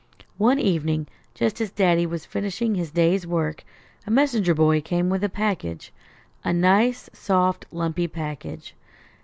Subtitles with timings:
[0.39, 1.05] One evening,
[1.35, 3.63] just as Daddy was finishing his day's work,
[4.07, 5.93] a messenger boy came with a package;
[6.43, 8.73] a nice, soft lumpy package.